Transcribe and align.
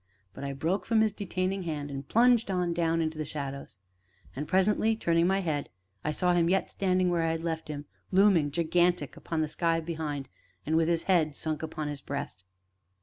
But 0.33 0.43
I 0.43 0.53
broke 0.53 0.87
from 0.87 1.01
his 1.01 1.13
detaining 1.13 1.61
hand, 1.61 1.91
and 1.91 2.07
plunged 2.07 2.49
on 2.49 2.73
down 2.73 3.03
into 3.03 3.19
the 3.19 3.23
shadows. 3.23 3.77
And, 4.35 4.47
presently, 4.47 4.95
turning 4.95 5.27
my 5.27 5.41
head, 5.41 5.69
I 6.03 6.09
saw 6.11 6.33
him 6.33 6.49
yet 6.49 6.71
standing 6.71 7.11
where 7.11 7.21
I 7.21 7.29
had 7.29 7.43
left 7.43 7.67
him, 7.67 7.85
looming 8.11 8.49
gigantic 8.49 9.15
upon 9.15 9.41
the 9.41 9.47
sky 9.47 9.79
behind, 9.79 10.27
and 10.65 10.75
with 10.75 10.87
his 10.87 11.03
head 11.03 11.35
sunk 11.35 11.61
upon 11.61 11.87
his 11.87 12.01
breast. 12.01 12.43